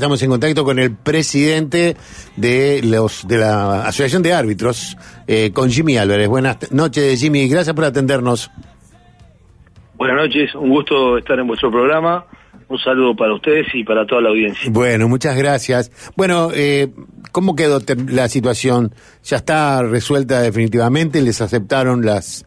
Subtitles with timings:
[0.00, 1.96] Estamos en contacto con el presidente
[2.36, 6.28] de los de la Asociación de Árbitros, eh, con Jimmy Álvarez.
[6.28, 7.48] Buenas noches, Jimmy.
[7.48, 8.48] Gracias por atendernos.
[9.96, 12.24] Buenas noches, un gusto estar en vuestro programa.
[12.68, 14.70] Un saludo para ustedes y para toda la audiencia.
[14.70, 15.90] Bueno, muchas gracias.
[16.16, 16.92] Bueno, eh,
[17.32, 18.94] ¿cómo quedó la situación?
[19.24, 21.20] ¿Ya está resuelta definitivamente?
[21.22, 22.46] ¿Les aceptaron las,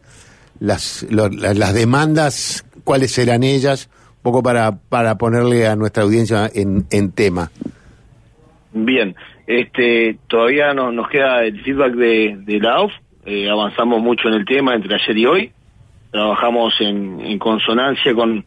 [0.58, 2.64] las, las demandas?
[2.82, 3.90] ¿Cuáles serán ellas?
[4.22, 7.50] Poco para, para ponerle a nuestra audiencia en, en tema.
[8.72, 9.14] Bien,
[9.46, 12.92] este, todavía no, nos queda el feedback de, de la AUF,
[13.26, 15.52] eh, avanzamos mucho en el tema entre ayer y hoy,
[16.10, 18.44] trabajamos en, en consonancia con,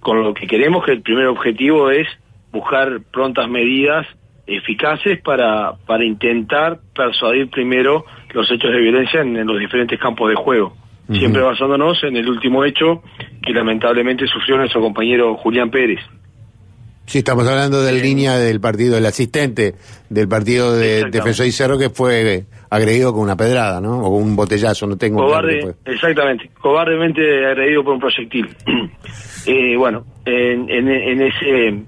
[0.00, 2.06] con lo que queremos, que el primer objetivo es
[2.52, 4.06] buscar prontas medidas
[4.46, 10.36] eficaces para, para intentar persuadir primero los hechos de violencia en los diferentes campos de
[10.36, 10.76] juego
[11.12, 13.02] siempre basándonos en el último hecho
[13.44, 16.00] que lamentablemente sufrió nuestro compañero Julián Pérez.
[17.06, 19.74] Sí, estamos hablando de la línea del partido, del asistente
[20.08, 24.00] del partido de Defensor y Cerro que fue agredido con una pedrada, ¿no?
[24.00, 25.22] O un botellazo, no tengo...
[25.22, 28.48] Cobarde, exactamente, cobardemente agredido por un proyectil.
[29.46, 31.82] eh, bueno, en, en, ese...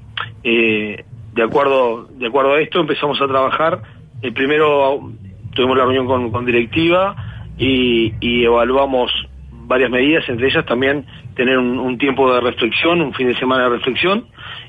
[0.44, 3.82] Eh, de acuerdo de acuerdo a esto empezamos a trabajar.
[4.22, 5.12] El primero
[5.54, 7.14] tuvimos la reunión con, con directiva,
[7.58, 9.10] y, evaluamos
[9.66, 13.70] varias medidas, entre ellas también tener un, tiempo de reflexión, un fin de semana de
[13.70, 14.26] reflexión,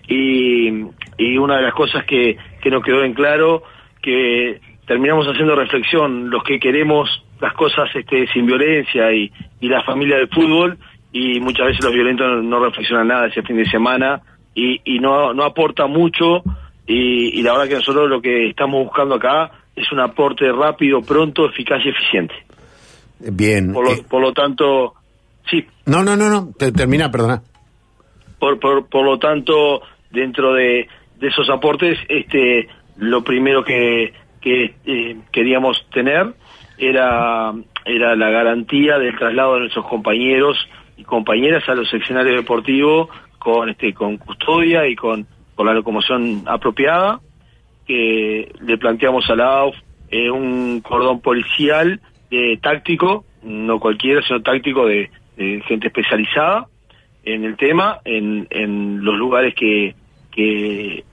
[0.08, 0.70] y,
[1.18, 3.64] y una de las cosas que, que nos quedó en claro,
[4.02, 9.84] que terminamos haciendo reflexión, los que queremos las cosas este, sin violencia y, y la
[9.84, 10.78] familia del fútbol,
[11.12, 14.22] y muchas veces los violentos no reflexionan nada ese fin de semana
[14.56, 16.42] y, y no, no aporta mucho,
[16.88, 21.02] y, y la verdad que nosotros lo que estamos buscando acá es un aporte rápido,
[21.02, 22.47] pronto, eficaz y eficiente.
[23.20, 23.74] Bien.
[23.74, 24.94] Por lo, eh, por lo tanto,
[25.50, 25.66] sí.
[25.86, 27.42] No, no, no, no, termina, perdona.
[28.40, 30.88] Por, por, por lo tanto, dentro de,
[31.20, 36.34] de esos aportes, este, lo primero que, que eh, queríamos tener
[36.78, 37.54] era,
[37.86, 40.58] era la garantía del traslado de nuestros compañeros
[40.96, 43.10] y compañeras a los seccionarios deportivos
[43.40, 45.26] con, este, con custodia y con,
[45.56, 47.20] con la locomoción apropiada,
[47.86, 49.76] que le planteamos a la AUF
[50.10, 52.00] eh, un cordón policial
[52.32, 56.66] eh, táctico, no cualquiera, sino táctico de, gente especializada
[57.24, 59.94] en el tema, en, en los lugares que,
[60.32, 61.04] que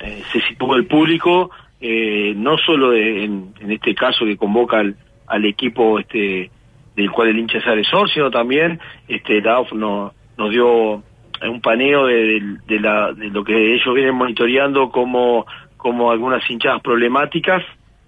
[0.00, 1.50] eh, se sitúa el público,
[1.80, 4.96] eh, no solo en, este caso que convoca al,
[5.26, 6.50] al, equipo este
[6.94, 11.02] del cual el hincha es agresor, sino también este la AUF nos dio
[11.42, 15.46] un paneo de, de, la, de lo que ellos vienen monitoreando como,
[15.76, 17.62] como algunas hinchadas problemáticas,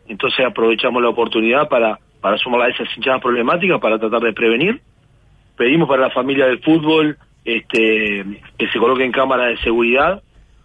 [0.09, 4.83] entonces aprovechamos la oportunidad para para sumar a esas hinchadas problemáticas para tratar de prevenir.
[5.57, 8.23] Pedimos para la familia del fútbol este,
[8.59, 10.23] que se coloquen cámaras de seguridad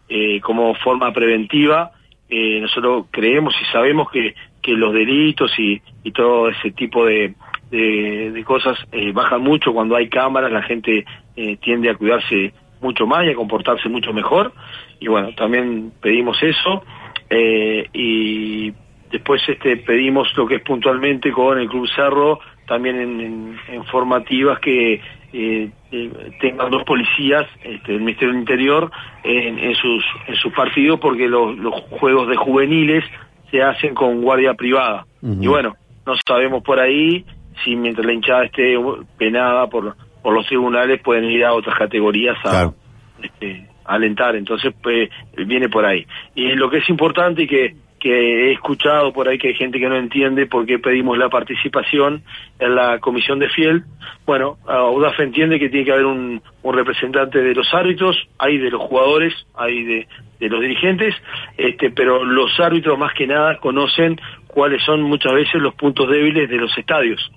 [0.09, 1.91] eh, como forma preventiva.
[2.27, 7.33] Eh, nosotros creemos y sabemos que, que los delitos y, y todo ese tipo de,
[7.71, 11.05] de, cosas eh, bajan mucho cuando hay cámaras, la gente
[11.37, 14.51] eh, tiende a cuidarse mucho más y a comportarse mucho mejor.
[14.99, 16.83] Y bueno, también pedimos eso.
[17.29, 18.73] Eh, y
[19.13, 24.95] Después este, pedimos lo que es puntualmente con el Club Cerro, también en, formativas que
[24.95, 28.91] eh, eh, tengan dos policías este, del Ministerio del Interior
[29.23, 31.55] en, sus, en sus partidos, porque los,
[31.91, 33.05] juegos de juveniles
[33.51, 35.05] se hacen con guardia privada.
[35.21, 35.75] Y bueno,
[36.07, 37.23] no sabemos por ahí
[37.63, 38.75] si mientras la hinchada esté
[39.19, 42.73] penada por, por los tribunales pueden ir a otras categorías a
[43.21, 44.35] este, alentar.
[44.35, 45.07] Entonces, pues,
[45.45, 46.07] viene por ahí.
[46.33, 49.79] Y lo que es importante y que que he escuchado por ahí que hay gente
[49.79, 52.21] que no entiende por qué pedimos la participación
[52.59, 53.85] en la comisión de fiel.
[54.25, 58.81] Bueno, UDAF entiende que tiene que haber un, representante de los árbitros, hay de los
[58.81, 60.07] jugadores, hay de,
[60.41, 61.15] los dirigentes,
[61.55, 66.49] este, pero los árbitros más que nada conocen cuáles son muchas veces los puntos débiles
[66.49, 67.31] de los estadios.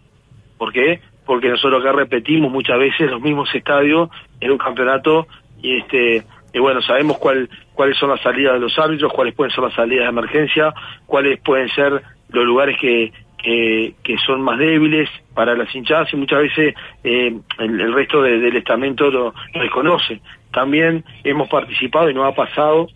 [0.59, 0.99] ¿Por qué?
[1.25, 4.11] Porque nosotros acá repetimos muchas veces los mismos estadios
[4.41, 5.29] en un campeonato
[5.63, 6.25] y este
[6.57, 9.75] y bueno, sabemos cuál, cuáles son las salidas de los árbitros, cuáles pueden ser las
[9.75, 10.73] salidas de emergencia,
[11.05, 16.39] cuáles pueden ser los lugares que, que, son más débiles para las hinchadas y muchas
[16.39, 20.23] veces eh, el, resto del estamento lo, desconoce.
[20.51, 22.89] También hemos participado y nos ha pasado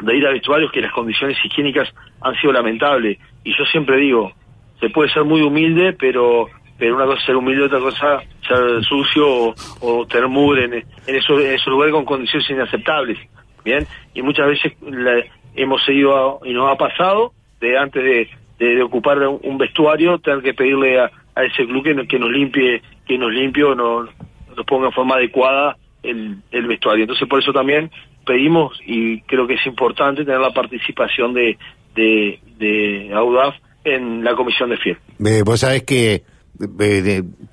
[0.00, 3.18] de ir a vestuarios que las condiciones higiénicas han sido lamentables.
[3.44, 4.32] Y yo siempre digo,
[4.80, 8.84] se puede ser muy humilde, pero pero una cosa es ser humilde, otra cosa ser
[8.84, 13.18] sucio o, tener mugre en, en, eso, en esos lugares con condiciones inaceptables.
[13.64, 14.74] Bien, y muchas veces
[15.54, 20.52] hemos seguido y nos ha pasado de antes de, de, ocupar un, vestuario tener que
[20.52, 24.10] pedirle a, ese club que, que, nos limpie, que nos limpie o nos,
[24.54, 27.04] nos ponga en forma adecuada el, el vestuario.
[27.04, 27.90] Entonces por eso también
[28.26, 31.58] pedimos y creo que es importante tener la participación de,
[31.94, 33.54] de, de AUDAF
[33.84, 34.98] en la comisión de FIEL.
[35.44, 36.22] vos sabés que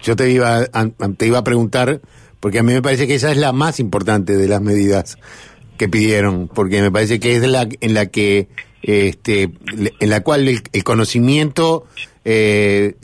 [0.01, 0.65] yo te iba,
[1.18, 2.01] te iba a preguntar,
[2.39, 5.18] porque a mí me parece que esa es la más importante de las medidas
[5.77, 8.50] que pidieron, porque me parece que es la en la que
[8.83, 9.51] este
[10.00, 11.86] en la cual el, conocimiento
[12.25, 12.95] eh,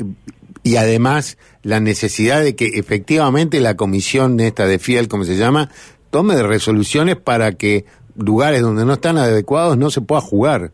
[0.64, 5.72] y además la necesidad de que efectivamente la comisión esta de FIEL, como se llama,
[6.12, 7.86] tome resoluciones para que
[8.16, 10.72] lugares donde no están adecuados no se pueda jugar.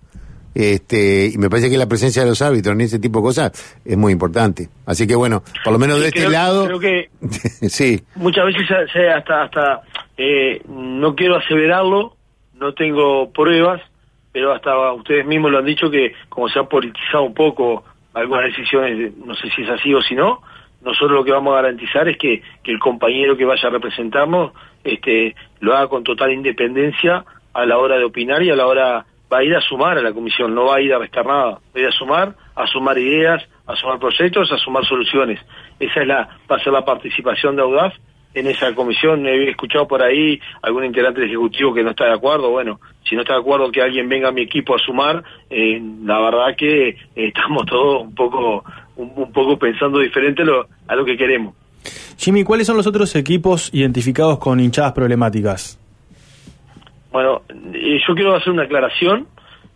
[0.55, 3.81] Este, y me parece que la presencia de los árbitros en ese tipo de cosas
[3.83, 4.69] es muy importante.
[4.85, 6.65] Así que bueno, por lo menos de este lado.
[6.65, 7.09] Creo que
[7.69, 8.01] sí.
[8.15, 8.69] muchas veces
[9.15, 9.81] hasta, hasta
[10.17, 12.15] eh, no quiero aseverarlo,
[12.55, 13.81] no tengo pruebas,
[14.31, 17.83] pero hasta ustedes mismos lo han dicho que como se ha politizado un poco
[18.13, 20.41] algunas decisiones, no sé si es así o si no,
[20.83, 24.51] nosotros lo que vamos a garantizar es que, que el compañero que vaya a representarnos
[24.83, 27.23] este, lo haga con total independencia
[27.53, 30.01] a la hora de opinar y a la hora va a ir a sumar a
[30.01, 32.67] la comisión, no va a ir a restar nada, va a ir a sumar, a
[32.67, 35.39] sumar ideas, a sumar proyectos, a sumar soluciones.
[35.79, 37.93] Esa es la, va a ser la participación de Audaz
[38.35, 39.25] en esa comisión.
[39.25, 42.51] He escuchado por ahí algún integrante del Ejecutivo que no está de acuerdo.
[42.51, 45.81] Bueno, si no está de acuerdo que alguien venga a mi equipo a sumar, eh,
[46.03, 48.63] la verdad que eh, estamos todos un poco,
[48.97, 50.43] un, poco pensando diferente
[50.87, 51.55] a lo que queremos.
[52.17, 55.82] Jimmy, ¿cuáles son los otros equipos identificados con hinchadas problemáticas?
[57.13, 57.43] Bueno,
[57.73, 59.27] eh, yo quiero hacer una aclaración.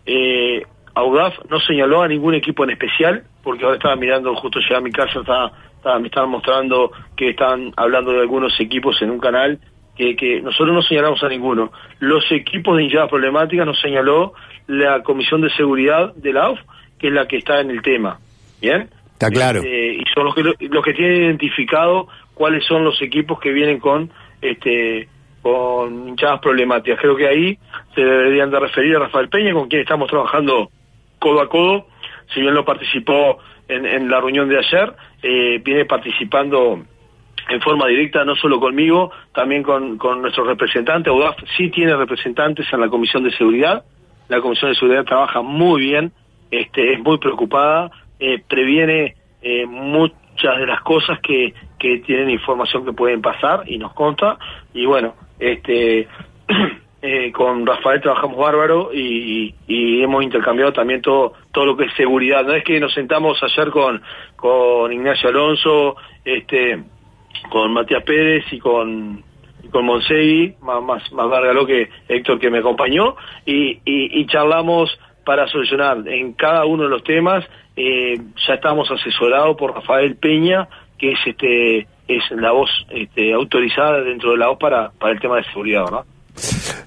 [0.07, 0.63] Eh,
[0.95, 4.81] Audaf no señaló a ningún equipo en especial, porque ahora estaba mirando, justo llegué a
[4.81, 5.51] mi casa, estaba,
[6.00, 9.60] me estaban mostrando que están hablando de algunos equipos en un canal,
[9.95, 11.72] que, que nosotros no señalamos a ninguno.
[12.00, 14.33] Los equipos de hinchadas problemáticas nos señaló
[14.66, 16.60] la Comisión de Seguridad de la AUF,
[16.98, 18.18] que es la que está en el tema.
[18.60, 18.90] ¿Bien?
[19.13, 19.60] Está claro.
[19.60, 23.80] Este, y son los que, los que tienen identificado cuáles son los equipos que vienen
[23.80, 24.10] con
[24.42, 25.07] este
[25.42, 27.00] con hinchadas problemáticas.
[27.00, 27.57] Creo que ahí
[27.95, 30.69] se deberían de referir a Rafael Peña, con quien estamos trabajando
[31.19, 31.88] codo a codo,
[32.34, 36.84] si bien lo participó en, la reunión de ayer, eh, viene participando
[37.50, 41.12] en forma directa, no solo conmigo, también con, con nuestros representantes.
[41.12, 43.86] UDAF sí tiene representantes en la Comisión de Seguridad.
[44.28, 46.12] La Comisión de Seguridad trabaja muy bien,
[46.51, 52.86] este, es muy preocupada, eh, previene eh, muchas de las cosas que, que tienen información
[52.86, 54.38] que pueden pasar y nos conta.
[54.74, 56.07] Y bueno, este
[57.01, 62.44] eh, con Rafael trabajamos bárbaro y, hemos intercambiado también todo todo lo que es seguridad.
[62.44, 64.01] No es que nos sentamos ayer con
[64.36, 66.84] con Ignacio Alonso este
[67.50, 69.24] con Matías Pérez y con
[69.72, 75.48] con Monsegui más más más lo que Héctor que me acompañó y, y, charlamos para
[75.48, 77.45] solucionar en cada uno de los temas.
[77.75, 78.18] Eh,
[78.48, 80.68] ya estamos asesorados por Rafael Peña
[80.98, 85.19] que es este es la voz este, autorizada dentro de la voz para, para el
[85.19, 86.06] tema de seguridad, ¿verdad?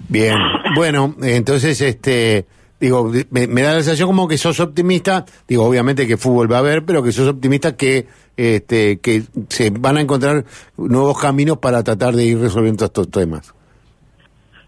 [0.08, 0.36] Bien,
[0.74, 2.46] bueno, entonces, este,
[2.80, 6.60] digo, me, da la sensación como que sos optimista, digo, obviamente que fútbol va a
[6.60, 8.06] haber, pero que sos optimista que,
[8.36, 10.44] este, que se van a encontrar
[10.76, 13.54] nuevos caminos para tratar de ir resolviendo estos temas.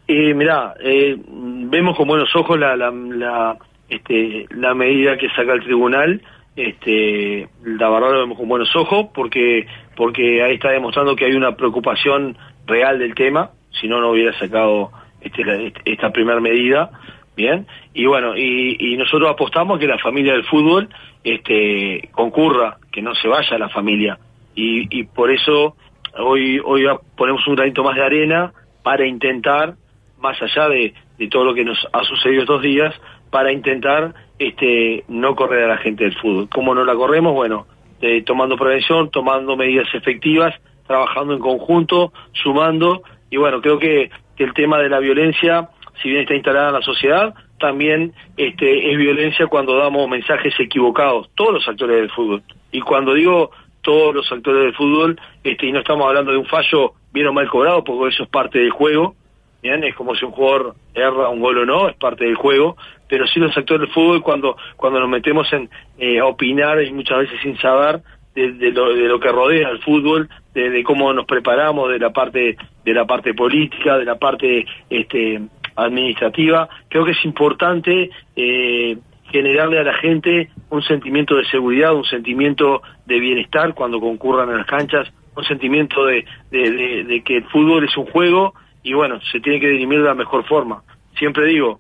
[0.09, 3.57] Eh, mirá, eh, vemos con buenos ojos la, la, la,
[3.89, 6.21] este, la medida que saca el tribunal,
[6.57, 9.67] este, la verdad lo vemos con buenos ojos porque
[9.97, 14.37] porque ahí está demostrando que hay una preocupación real del tema, si no, no hubiera
[14.39, 14.91] sacado
[15.21, 16.91] este, esta primera medida,
[17.37, 20.89] bien, y bueno, y, nosotros apostamos que la familia del fútbol
[21.25, 24.19] este, concurra, que no se vaya la familia,
[24.55, 25.77] y, y por eso
[26.19, 29.75] hoy, hoy ponemos un granito más de arena para intentar,
[30.21, 32.95] más allá de, de todo lo que nos ha sucedido estos días,
[33.33, 36.51] para intentar este, no correr a la gente del fútbol.
[36.51, 37.33] ¿Cómo no la corremos?
[37.33, 40.55] Bueno, este, tomando prevención, tomando medidas efectivas,
[40.87, 45.69] trabajando en conjunto, sumando, y bueno, creo que, el tema de la violencia,
[46.03, 51.31] si bien está instalada en la sociedad, también este, es violencia cuando damos mensajes equivocados,
[51.37, 52.43] todos los actores del fútbol.
[52.73, 56.47] Y cuando digo todos los actores del fútbol, este, y no estamos hablando de un
[56.47, 59.15] fallo bien o mal cobrado, porque eso es parte del juego,
[59.63, 62.77] bien, es como si un jugador erra un gol o no, es parte del juego,
[63.13, 67.19] pero sí los actores del fútbol cuando cuando nos metemos en eh, opinar y muchas
[67.19, 68.01] veces sin saber
[68.35, 73.05] de, lo, que rodea el fútbol, de, cómo nos preparamos, de la parte de la
[73.05, 75.43] parte política, de la parte este,
[75.77, 78.97] administrativa, creo que es importante eh,
[79.31, 84.57] generarle a la gente un sentimiento de seguridad, un sentimiento de bienestar cuando concurran a
[84.57, 89.39] las canchas, un sentimiento de, de que el fútbol es un juego y bueno, se
[89.41, 90.83] tiene que dirimir de la mejor forma.
[91.19, 91.79] Siempre digo,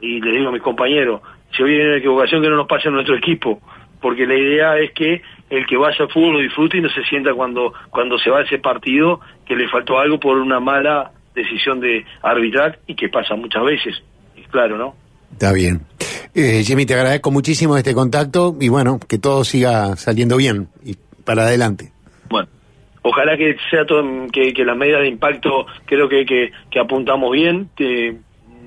[0.00, 1.20] y le digo a mis compañeros,
[1.56, 3.60] si hoy hay una equivocación que no nos pase a nuestro equipo,
[4.00, 7.02] porque la idea es que el que vaya al fútbol lo disfrute y no se
[7.04, 11.12] sienta cuando, cuando se va a ese partido que le faltó algo por una mala
[11.34, 14.02] decisión de arbitrar y que pasa muchas veces,
[14.36, 14.94] es claro, ¿no?
[15.32, 15.80] Está bien.
[16.34, 20.96] Eh, Jimmy, te agradezco muchísimo este contacto y bueno, que todo siga saliendo bien y
[21.24, 21.92] para adelante.
[22.28, 22.48] Bueno,
[23.02, 24.02] ojalá que sea todo,
[24.32, 27.68] que, que las medidas de impacto creo que, que, que apuntamos bien.
[27.76, 28.16] Que,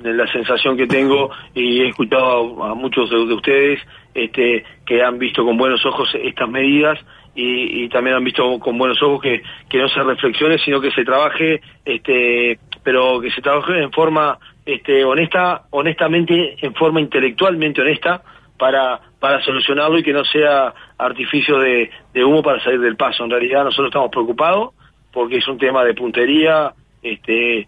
[0.04, 3.80] la sensación que tengo y he escuchado a, muchos de, ustedes
[4.14, 7.00] este, que han visto con buenos ojos estas medidas
[7.34, 11.06] y, también han visto con buenos ojos que, que no se reflexione sino que se
[11.06, 18.22] trabaje este pero que se trabaje en forma este honesta honestamente en forma intelectualmente honesta
[18.58, 23.24] para para solucionarlo y que no sea artificio de, de humo para salir del paso.
[23.24, 24.74] En realidad nosotros estamos preocupados
[25.14, 27.68] porque es un tema de puntería este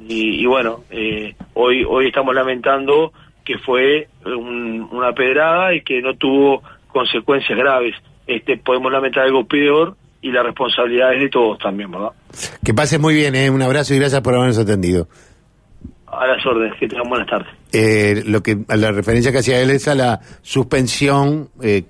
[0.00, 3.12] y, y bueno, eh, hoy, hoy estamos lamentando
[3.44, 7.94] que fue una pedrada y que no tuvo consecuencias graves.
[8.26, 12.10] Este, podemos lamentar algo peor y la responsabilidad es de todos también, ¿verdad?
[12.64, 13.48] Que pases muy bien, ¿eh?
[13.48, 15.08] un abrazo y gracias por habernos atendido.
[16.06, 17.48] A las órdenes, que tengan buenas tardes.
[17.72, 21.84] Eh, lo que, a la referencia que hacía él es a la suspensión eh,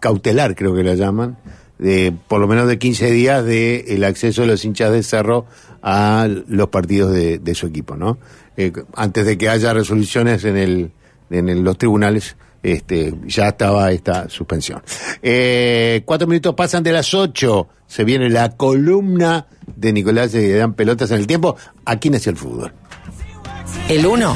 [0.00, 1.38] cautelar, creo que la llaman,
[1.78, 5.46] de por lo menos de 15 días de el acceso de los hinchas de Cerro
[5.82, 8.18] a los partidos de, su equipo, ¿no?
[8.56, 10.92] Eh, antes de que haya resoluciones en el
[11.30, 14.82] en los tribunales, este, ya estaba esta suspensión.
[15.22, 17.68] Eh, cuatro minutos pasan de las ocho.
[17.86, 19.46] Se viene la columna
[19.76, 21.56] de Nicolás y dan pelotas en el tiempo.
[21.84, 22.72] Aquí nació el fútbol.
[23.88, 24.34] El uno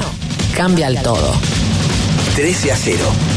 [0.55, 1.33] cambia el todo.
[2.35, 3.34] 13 a 0.